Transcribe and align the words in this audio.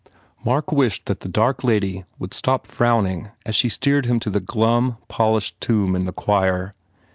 Mark 0.43 0.71
wished 0.71 1.05
that 1.05 1.19
the 1.19 1.29
dark 1.29 1.63
lady 1.63 2.05
would 2.17 2.33
stop 2.33 2.65
frowning 2.65 3.29
as 3.45 3.53
she 3.53 3.69
steered 3.69 4.07
him 4.07 4.19
to 4.21 4.31
the 4.31 4.39
glum, 4.39 4.97
polished 5.07 5.61
tomb 5.61 5.95
in 5.95 6.05
the 6.05 6.11
choir. 6.13 6.73